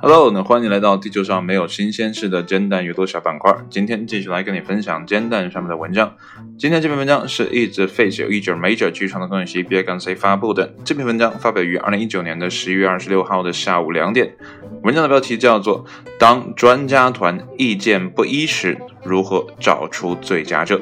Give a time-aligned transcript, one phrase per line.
[0.00, 3.54] Hello，那欢迎来到地球上没有新鲜事的煎蛋阅读小板块。
[3.70, 6.14] 今天继续来跟你分享煎蛋上面的文章。
[6.58, 10.74] 今天这篇文章是一直 face 一直 major 剧场的更新别跟 C 发布的。
[10.84, 14.36] 这篇文章发表于二零一九年的十一月二十六号的下午两点。
[14.82, 15.84] 文章的标题叫做
[16.18, 20.76] 《当专家团意见不一时，如何找出最佳者》。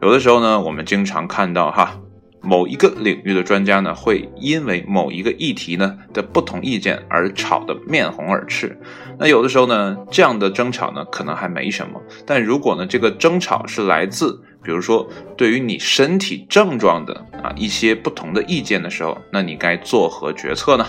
[0.00, 1.98] 有的时候呢，我们经常看到哈。
[2.42, 8.76] 某一个领域的专家呢，会因为某一个议题呢的不同意见而吵得面红耳赤。
[9.18, 20.84] 那有的时候呢，这样的争吵呢可能还没什么，但如果呢这个争吵是来自，比如说对于你身体症状的啊一些不同的意见的时候，那你该作何决策呢？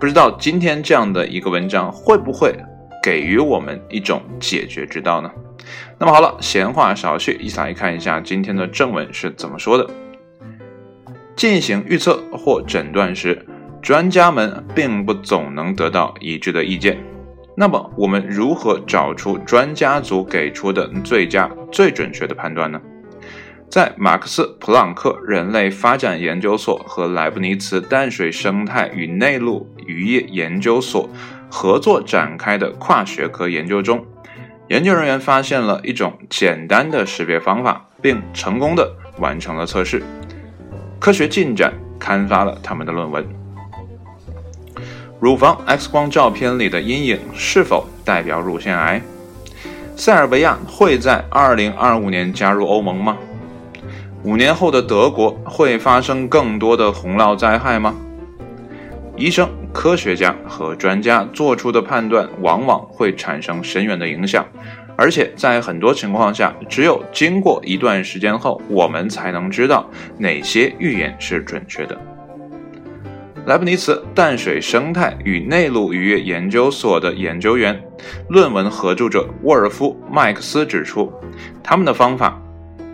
[0.00, 2.54] 不知道今天这样的一个文章会不会
[3.02, 5.30] 给予我们一种解决之道呢？
[5.98, 9.88] 那么好了，闲话少叙，一起来看一下今天的正文是怎么说的。
[11.36, 13.46] 进行预测或诊断时，
[13.82, 16.98] 专家们并不总能得到一致的意见。
[17.56, 22.80] 那么，我们如何找出专家组给出的最佳、最准确的判断呢？
[23.68, 31.10] 在马克思·普朗克人类发展研究所和莱布尼茨淡水生态与内陆渔业研究所
[31.50, 34.06] 合作展开的跨学科研究中，
[34.68, 40.02] 研究人员发现了一种简单的识别方法，并成功的完成了测试。
[41.06, 43.24] 科学进展刊发了他们的论文。
[45.20, 49.00] 乳房 X 光照片里的阴影是否代表乳腺癌？
[49.94, 53.16] 塞尔维亚会在2025年加入欧盟吗？
[54.24, 57.94] 五年后的德国会发生更多的洪涝灾害吗？
[59.14, 64.44] 医生、科学家和专家做出的判断往往会产生深远的影响。
[64.96, 71.96] 而且在很多情况下，只有经过一段时间后，我们才能知道哪些预言是准确的。
[73.44, 77.80] 莱布尼茨淡水生态与内陆渔业研究所的研究员、
[78.28, 81.12] 论文合著者沃尔夫·麦克斯指出，
[81.62, 82.42] 他们的方法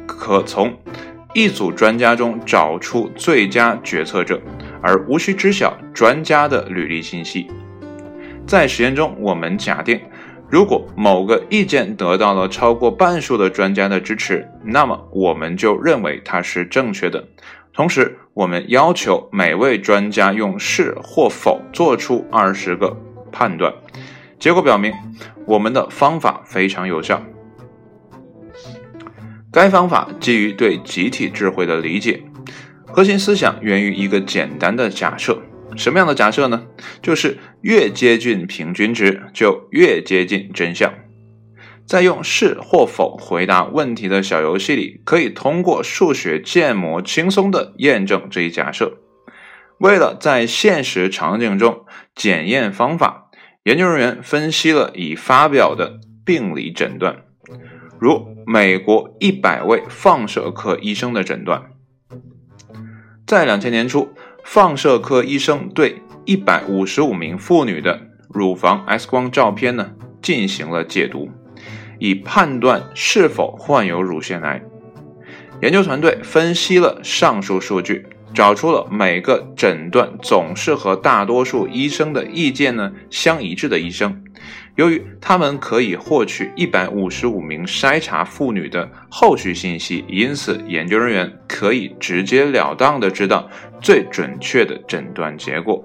[0.06, 0.76] 可从
[1.32, 4.38] 一组专家中找出最佳决策者，
[4.82, 7.46] 而无需知晓专家的履历信息。
[8.46, 9.98] 在实验中，我们假定。
[10.52, 17.26] 如果某个意见得到了超过半数的专家的支持，那么我们就认为它是正确的。
[17.72, 22.94] 同时，我们要求每位专家用是或否做出二十个
[23.32, 23.72] 判断。
[24.38, 24.92] 结果表明，
[25.46, 27.22] 我们的方法非常有效。
[29.50, 32.22] 该方法基于对集体智慧的理解，
[32.84, 35.40] 核心思想源于一个简单的假设。
[35.76, 36.66] 什么样的假设呢？
[37.02, 40.92] 就是越接近平均值，就越接近真相。
[41.86, 48.98] 在用是或否回答问题的小游戏里，可以通过数学建模轻松地验证这一假设。
[49.78, 51.84] 为了在现实场景中
[52.14, 53.30] 检验方法，
[53.64, 57.24] 研究人员分析了已发表的病理诊断，
[57.98, 61.70] 如美国一百位放射科医生的诊断，
[63.26, 64.14] 在两千年初。
[64.44, 71.30] 放射科医生对一百五十五名妇女的乳房 X 光照片呢进行了解读，
[71.98, 74.62] 以判断是否患有乳腺癌。
[75.60, 84.22] 研究团队分析了上述数据，找出了每个诊断总是和大多数医生的意见呢相一致的医生。
[84.76, 93.48] 由于他们可以获取一百五十五名筛查妇女的后续信息，因此研究人员可以直截了当的知道
[93.82, 95.84] 最准确的诊断结果。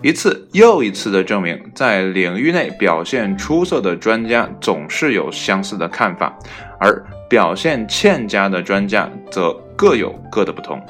[0.00, 6.36] 一次又一次的证明，在领域内表现出色的专家总是有相似的看法，
[6.80, 10.80] 而表现欠佳的专家则各有各的不同。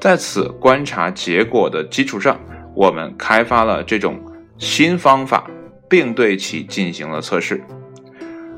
[0.00, 2.38] 在此观察结果的基础上，
[2.74, 4.20] 我们开发了这种
[4.58, 5.48] 新方法。
[5.94, 7.62] 并对其进行了测试。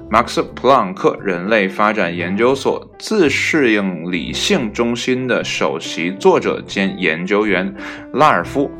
[0.08, 7.74] 马克思·普朗克人类发展研究所自适应理性中心的首席作者兼研究员
[8.14, 8.70] 拉尔夫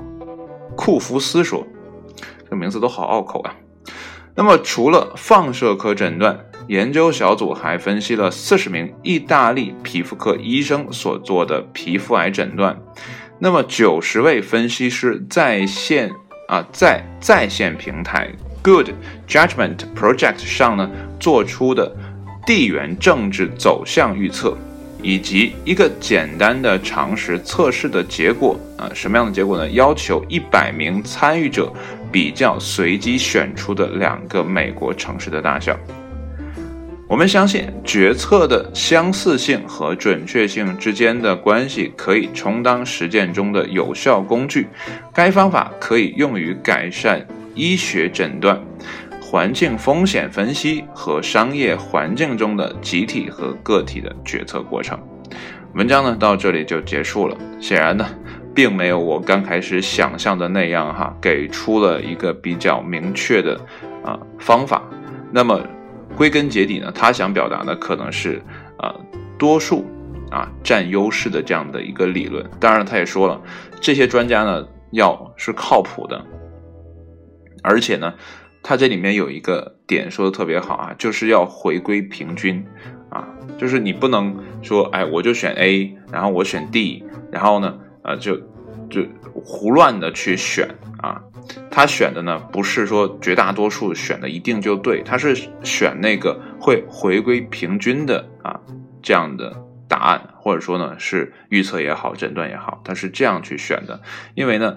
[0.75, 1.67] ·库夫斯说
[2.49, 3.55] ：“这名字都好拗口啊。”
[4.35, 12.81] 那么，除了放射科诊断，研究小组还分析了四十名意大利皮肤科医生所做的皮肤癌诊断。
[13.39, 16.11] 那么，九十位分析师在线
[16.49, 18.31] 啊，在在线平台。
[18.67, 18.91] Good
[19.29, 20.91] Judgment Project 上呢
[21.21, 21.95] 做出的
[22.45, 24.59] 地缘政治走向预测，
[25.01, 29.71] 以及一个简单的常识测试的结果啊，什么样的结果呢？
[29.71, 31.73] 要求一百名参与者
[32.11, 35.79] 比较随机选出的两个美国城市的大小。
[37.09, 44.67] 我们相信决策的相似性和准确性之间的关系可以充当实践中的有效工具。
[45.15, 47.25] 该方法可以用于改善
[47.57, 48.61] 医学诊断、
[49.21, 54.97] 环境风险分析和商业环境中的集体和个体的决策过程。
[55.75, 57.37] 文章呢到这里就结束了。
[57.61, 58.07] 显然呢，
[58.55, 63.61] 并没有我刚开始想象的那样哈，给出了一个比较明确的
[64.05, 64.81] 啊方法。
[65.33, 65.61] 那么。
[66.17, 68.41] 归根结底呢，他想表达的可能是，
[68.79, 68.91] 呃，
[69.37, 69.85] 多数
[70.31, 72.43] 啊占优势的这样的一个理论。
[72.59, 73.39] 当然，他也说了，
[73.83, 76.25] 这些专家呢要是靠谱的，
[77.67, 78.15] 而且呢，
[78.63, 82.65] 他这里面有一个点说的特别好啊，就是要回归平均
[83.11, 83.27] 啊，
[83.59, 88.37] 就是你不能说，哎，我就选 A，然后我选 D，然后呢，呃，就
[88.89, 89.05] 就
[89.35, 90.69] 胡乱的去选
[90.99, 91.21] 啊。
[91.71, 98.61] 他选的呢，不是说绝大多数选的一定就对，他是选那个会回归平均的啊
[99.03, 99.55] 这样的
[99.89, 104.01] 答案，或者说呢是预测也好，诊断也好，他是这样去选的。
[104.35, 104.77] 因为呢，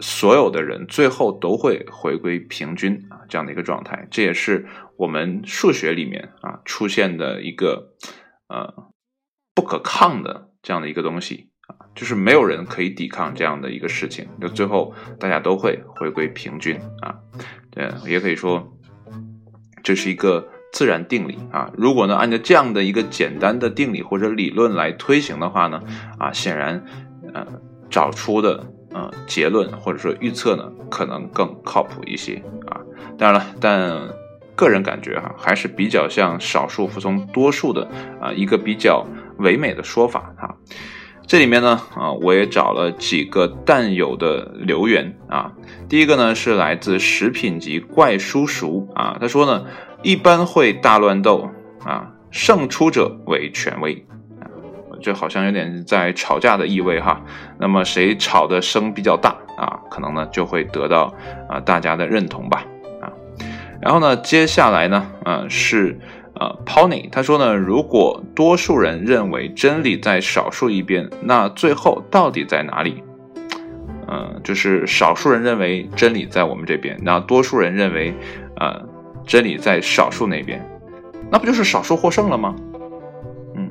[0.00, 4.66] 所有的人最后都会回归平均啊这样的一个状态，这也是
[4.96, 7.94] 我们数学里面啊出现的一个
[8.48, 8.92] 呃
[9.54, 11.86] 不可抗的这样的一个东西啊。
[11.94, 17.18] 就是没有人可以抵抗这样的一个事情，就最后大家都会回归平均啊，
[17.70, 18.76] 对，也可以说
[19.82, 21.70] 这是一个自然定理啊。
[21.76, 25.82] 如果呢按照这样的一个简单的定理或者理论来推行的话呢，
[26.18, 26.84] 啊，显然
[27.34, 27.46] 呃
[27.88, 32.80] 找出的呃结论或者说预测呢可能更靠谱一些啊。
[33.18, 34.08] 当然了，但
[34.54, 37.88] 个人感觉哈还是比较像少数服从多数的
[38.20, 39.06] 啊一个比较
[39.38, 40.56] 唯美的说法哈。
[41.26, 45.52] 这里面呢，啊，我也找了几个淡友的留言啊。
[45.88, 49.64] 第一个呢是来自食品级怪叔叔啊，他说呢，
[50.02, 51.50] 一般会大乱斗
[51.84, 54.04] 啊，胜出者为权威
[54.40, 54.44] 啊，
[55.00, 57.20] 这好像有点在吵架的意味哈。
[57.58, 61.14] 那么谁吵的声比较大啊，可能呢就会得到
[61.48, 62.64] 啊大家的认同吧
[63.00, 63.12] 啊。
[63.80, 65.98] 然后呢，接下来呢，啊是。
[66.32, 73.02] 呃，Pony 他说呢，如果多数人认为真理在少数一边，那最后到底在哪里？
[74.08, 78.14] 嗯，就是少数人认为真理在我们这边，那多数人认为，
[78.56, 78.80] 呃，
[79.30, 80.60] 真理在少数那边，
[81.30, 82.52] 那不就是少数获胜了吗？
[83.54, 83.70] 嗯，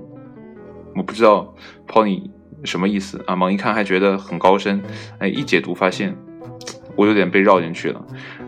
[0.96, 1.54] 我不知道
[1.86, 2.32] Pony
[2.64, 4.82] 什么意思啊，猛一看还觉得很高深，
[5.18, 6.16] 哎，一解读发现
[6.96, 8.02] 我有点被绕进去了。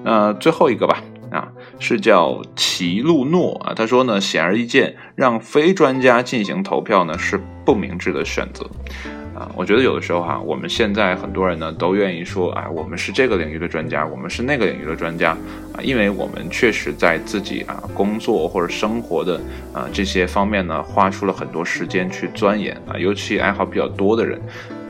[0.06, 1.04] 那最后一个吧。
[1.32, 1.48] 啊，
[1.80, 3.74] 是叫齐路诺啊。
[3.74, 8.70] 他说呢，显而易见，让非专家进行投票呢是不明智的选择。
[9.42, 15.32] 啊，我觉得有的时候哈，我们现在很多人呢都愿意说，哎，我们是这个领域的专家，我们是那个领域的专家
[15.74, 19.42] 啊，因为我们确实在自己啊工作或者生活的
[19.74, 24.40] 啊这些方面呢花出了很多时间去钻研啊，尤其爱好比较多的人。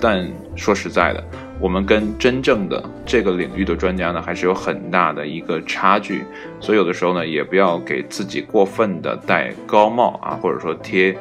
[0.01, 1.24] 但说实在的。
[1.62, 6.24] 我们跟真正的这个领域的专家呢，还是有很大的一个差距，
[6.59, 11.15] 所以有的时候呢，也不要给自己过分的戴高帽啊，或者说贴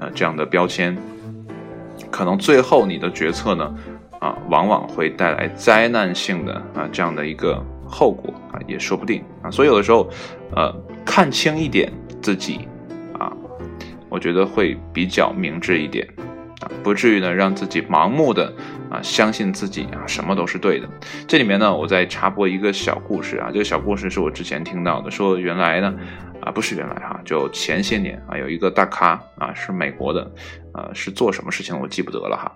[0.00, 0.96] 呃这样的标签，
[2.14, 3.74] 可能最后你的决策呢，
[4.20, 10.08] 啊，往往会带来灾难性的啊这样的一个后果啊，也说不定啊，所以有的时候，
[10.54, 10.72] 呃，
[11.04, 12.68] 看清一点自己
[13.18, 13.32] 啊，
[14.08, 16.06] 我觉得会比较明智一点。
[16.60, 18.50] 啊不至于呢，让自己盲目的
[18.94, 20.88] 啊相信自己啊什么都是对的。
[21.26, 25.94] 这里面呢，我再插播一个小故事啊，这个小故事是我之前听到的，说原来呢，
[26.40, 30.30] 啊不是原来哈，就前些年啊有一个大咖啊是美国的，
[30.74, 32.52] 呃是做什么事情我记不得了哈。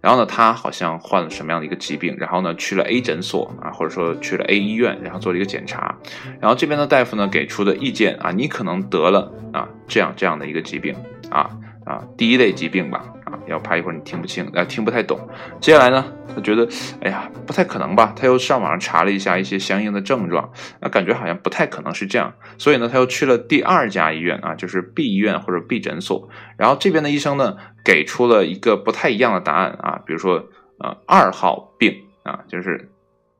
[0.00, 5.94] 然后呢，他好像患了什么样的一个疾病，然后呢去了 A 诊所啊，或者说去了 A 医院，然后做了一个检查，
[6.40, 10.96] 然后这边的大夫呢给出的意见啊，你可能得了啊这样这样的一个疾病
[11.30, 11.50] 啊
[11.84, 13.04] 啊第一类疾病吧。
[13.46, 15.18] 要怕一会儿你听不清，啊，听不太懂。
[15.60, 16.68] 接下来呢，他觉得，
[17.00, 18.12] 哎呀，不太可能吧？
[18.16, 22.32] 他又上网上查了一下一些相应的症状，啊，感觉好像不太可能是这样。
[22.58, 26.28] 所以呢，他又去了第二家医院啊，就是 B 医院或者 B 诊所。
[26.56, 30.44] 然后这边的医生呢，给出了一个不太一样的答案啊，比如说，
[30.78, 32.90] 呃，二号病啊，就是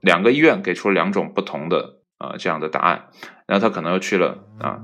[0.01, 3.09] 两个医院给出了两种不同的呃这样的答案。
[3.47, 4.81] 然后他可能又去了啊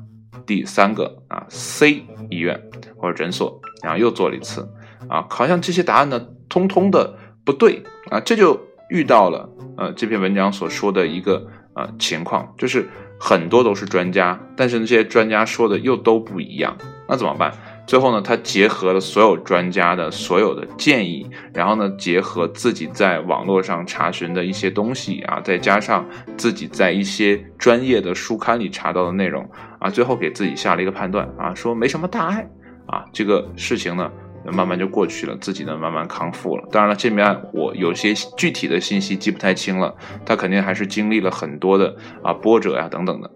[0.46, 2.60] 第三个啊 C 医院
[2.96, 4.68] 或者诊所，然后又做了一次。
[5.08, 7.14] 啊，好像这些答案呢，通通的
[7.44, 8.58] 不对啊，这就
[8.90, 12.88] 遇到了呃这篇文章所说的一个呃情况，就是
[13.18, 16.76] 很多都是专家，但是那些专家说的又都不一样，
[17.08, 17.52] 那怎么办？
[17.86, 32.46] 最后呢，他结合了所有专家的所有的建议，然后呢，结合自己在网络上查询的一些东西啊，再加上自己在一些专业的书刊里查到的内容啊，最后给自己下了一个判断啊，说没什么大碍
[32.86, 34.12] 啊，这个事情呢
[34.52, 36.68] 慢慢就过去了，自己呢慢慢康复了。
[36.70, 43.30] 当然了，这边我有些具体的信息记不太清了，他肯定还是经历了很多的啊波折呀等等的。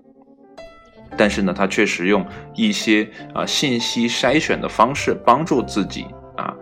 [1.17, 6.55] 但是呢，他确实用一些啊信息筛选的方式帮助自己啊，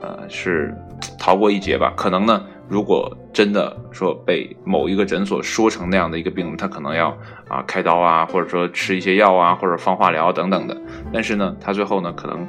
[0.00, 0.74] 呃是
[1.18, 1.92] 逃过一劫吧。
[1.96, 2.44] 可能呢。
[2.70, 7.08] 如果真的说被某一个诊所说成那样的一个病，他可能要
[7.48, 10.76] 啊开刀啊，或者说吃一些药啊，或者放化疗等等的。
[11.10, 12.46] 但是呢，他最后呢，可能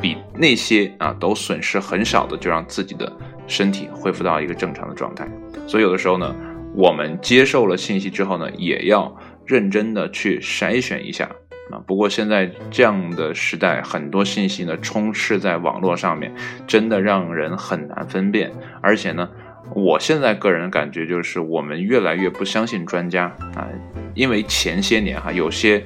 [0.00, 3.10] 比那些啊都损失很少的，就让自己的
[3.46, 5.28] 身体恢复到一个正常的状态。
[5.66, 6.34] 所以有的时候呢，
[6.74, 11.28] 我们接受了信息之后呢，也要认真的去筛选一下。
[11.70, 16.32] 啊，不过现在这样的时代，很多信息呢充斥在网络上面，
[16.66, 19.28] 真的让人很难分辨，而且呢。
[19.74, 23.24] 我现在个人感觉就是，我们越来越不相信专家
[23.56, 23.66] 啊，
[24.14, 25.84] 因为前些年哈，有些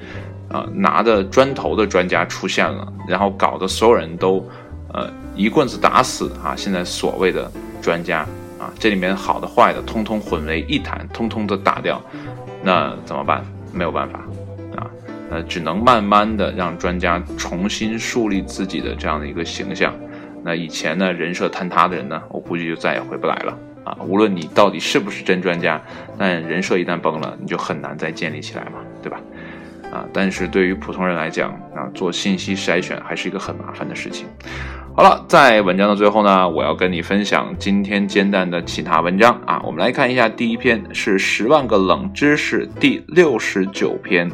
[0.50, 4.46] 啊拿着砖头的专家出现了，然后搞得所有人都
[4.92, 6.54] 呃一棍子打死啊。
[6.54, 8.26] 现在所谓的专家
[8.58, 12.02] 啊，这里面好的坏的通通混为一谈，通通的打掉，
[12.62, 13.42] 那怎么办？
[13.72, 14.18] 没有办法
[14.76, 14.90] 啊，
[15.30, 19.94] 呃，只能慢慢的让专家重新树立自己的这样的一个形象。
[20.42, 23.56] 那以前呢，人设坍塌的人呢，我估计就再也回不来了。
[23.84, 25.80] 啊，无论你到底是不是真专家，
[26.18, 29.18] 但人设一旦崩了，你就很难再建立起来嘛，对吧？
[29.92, 34.26] 啊，但是对于普通人来讲，啊，做信息筛选还是一个很麻烦的事情。
[34.96, 39.60] 好了，在文章的最后呢，我要跟你分享今天煎蛋的其他文章啊。
[39.64, 44.30] 我们来看一下，第一篇是《十万个冷知识》第六十九篇，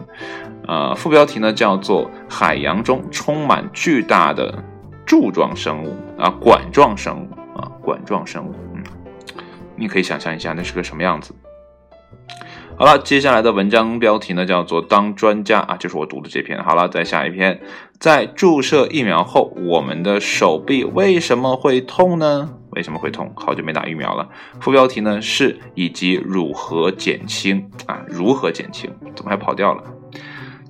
[0.66, 4.62] 呃，副标题呢叫做“海洋中充满巨大的
[5.04, 8.54] 柱状生物啊，管状生物啊，管状生物”。
[8.74, 8.82] 嗯
[9.78, 11.34] 你可以想象一下，那是个什么样子。
[12.78, 16.62] 好了，接下来的文章标题呢，叫做“当专家”啊，就是我读的这篇。
[16.62, 17.58] 好了，再下一篇，
[17.98, 22.50] 在注射疫苗后，我们的手臂为什么会痛呢？
[22.72, 23.32] 为什么会痛？
[23.34, 24.28] 好久没打疫苗了。
[24.60, 28.02] 副标题呢是以及如何减轻啊？
[28.06, 28.90] 如何减轻？
[29.14, 29.82] 怎么还跑掉了？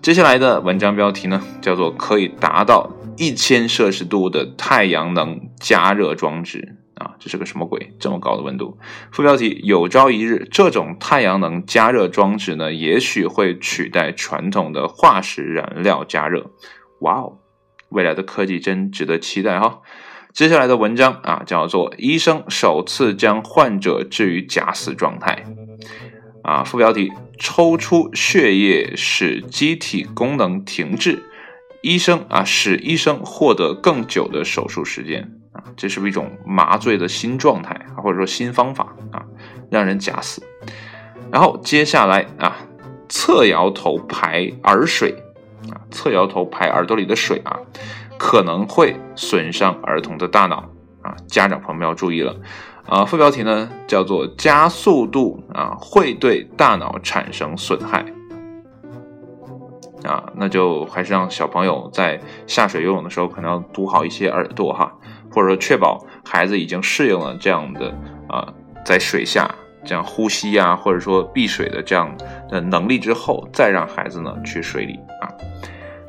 [0.01, 6.77] 接下来的文章标题呢，叫做“可以达到一千摄氏度的太阳能加热装置”。
[6.97, 7.93] 啊，这是个什么鬼？
[7.99, 8.79] 这么高的温度？
[9.13, 16.51] 副标题：有朝一日，这种太阳能加热装置呢，也许会取代传统的化石燃料加热。
[17.01, 17.39] 哇哦，
[17.91, 19.81] 未来的科技真值得期待哈！
[20.33, 25.45] 接下来的文章啊，叫做“医生首次将患者置于假死状态”。
[26.43, 31.25] 啊，副标题：抽出血液使机体功能停滞，
[31.83, 35.31] 医生啊，使医生获得更久的手术时间。
[35.77, 39.23] 这是不是一种麻醉的新状态啊，或者说新方法啊，
[39.71, 40.43] 让人假死。
[41.31, 42.57] 然后接下来啊，
[43.09, 45.15] 侧摇头排耳水
[45.71, 47.59] 啊，侧摇头排耳朵里的水啊，
[48.19, 50.69] 可能会损伤儿童的大脑
[51.03, 52.35] 啊，家长朋友们要注意了
[52.87, 53.05] 啊。
[53.05, 58.05] 副标题呢叫做加速度啊会对大脑产生损害
[60.05, 64.93] 啊，那就还是让小朋友在下水游泳的时候可能要堵好一些耳朵哈。
[65.37, 67.95] 或者说确保孩子已经适应了这样的
[68.27, 68.51] 啊，
[68.87, 72.17] 在水下这样呼吸呀，或者说避水的这样
[72.49, 75.29] 的能力之后，再让孩子呢去水里啊。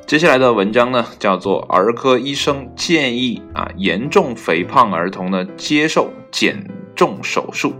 [0.06, 6.66] 接下来的文章呢叫做儿科医生建议啊，严重肥胖儿童呢接受减
[6.96, 7.74] 重手术。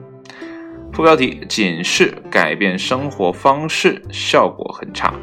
[0.92, 5.14] 副标题：仅是改变生活方式，效果很差。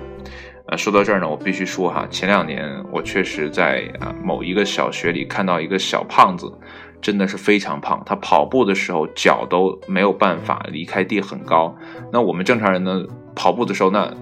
[0.77, 6.53] 说到这儿呢，我必须说哈，前两年我确实在啊某一个小学里看到一个小胖子，
[7.01, 11.75] 真的是非常胖，他跑步的时候脚都没有办法离开地很高。
[12.13, 13.05] 那我们正常人呢，
[13.35, 14.13] 跑步的时候那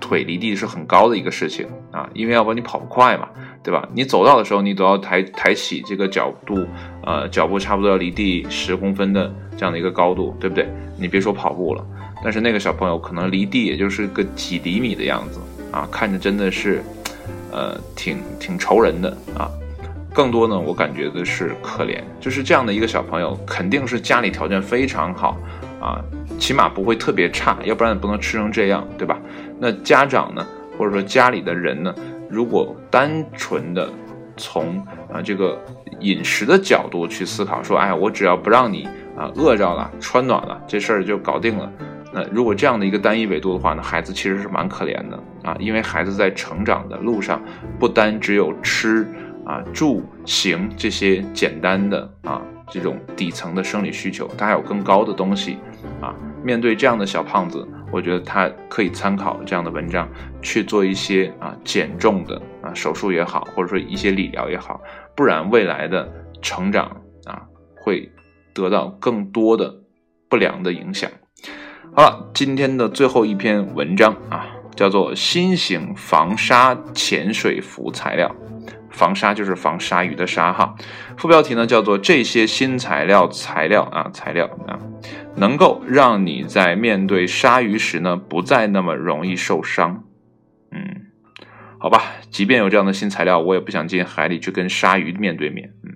[0.00, 3.28] 腿离地是很高的一个事情啊，因为要不然你跑不快嘛，
[3.62, 3.88] 对吧？
[3.94, 6.66] 你走道的时候你都要抬抬起这个角度，
[7.04, 10.66] 呃，脚步差不多要离地十公分的这样的一个高度，对不对？
[10.98, 11.86] 你别说跑步了，
[12.22, 15.40] 但是那个小朋友可能离地也就是个几厘米的样子。
[15.72, 16.82] 啊，看着真的是，
[17.50, 19.50] 呃，挺挺愁人的啊。
[20.14, 25.38] 更多呢，我感觉的是可怜，就是这样的一个小朋友，肯定是家里条件非常好
[25.80, 25.98] 啊，
[26.38, 29.18] 起码不会特别差，要不然也不能吃成这样，对吧？
[29.58, 31.94] 那家长呢，或者说家里的人呢，
[32.28, 33.90] 如果单纯的
[34.36, 34.78] 从
[35.10, 35.58] 啊这个
[36.00, 38.86] 饮食的角度去思考，说，哎，我只要不让你
[39.16, 41.72] 啊饿着了、穿暖了，这事儿就搞定了。
[42.12, 47.42] 那如果这样的一个单一维度的话呢，孩子其实是蛮可怜的啊，因为孩子在成长的路上，
[47.78, 49.06] 不单只有吃
[49.44, 55.58] 啊、住、行这些简单的啊这种底层的生理需求，他还有更高的东西
[56.00, 56.14] 啊。
[56.44, 60.08] 面对这样的小胖子，我觉得他可以参考这样的文章
[60.42, 64.80] 去做一些啊减重的啊手术也好，或者说一些理疗也好，
[65.16, 67.42] 不然未来的成长啊
[67.80, 68.10] 会
[68.52, 69.72] 得到更多的
[70.28, 71.10] 不良的影响。
[71.94, 78.34] 好了，今天的最后一篇文章啊，叫做新型防鲨潜水服材料。
[78.90, 80.74] 防鲨就是防鲨鱼的鲨哈，
[81.18, 84.78] 副标题呢叫做这些新材料材料啊材料啊，
[85.36, 90.04] 能够让你在面对鲨鱼时呢不再那么容易受伤。
[90.70, 91.08] 嗯，
[91.78, 95.74] 好吧，即便有这样的新材料，我也不想进海里去跟鲨鱼面对面。
[95.84, 95.91] 嗯，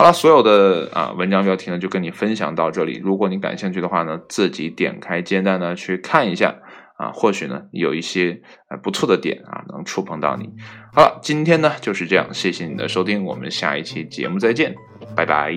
[0.00, 2.98] 好了，所有的啊文章标题呢就跟你分享到这里。
[3.04, 6.56] 如果你感兴趣的话呢，自己点开煎蛋呢去看一下。
[6.96, 8.40] 啊，或许呢有一些
[8.70, 10.48] 呃不错的点啊，能触碰到你。
[10.94, 14.74] 好了，今天呢就是这样，谢谢你的收听，我们下一期节目再见，
[15.14, 15.54] 拜拜。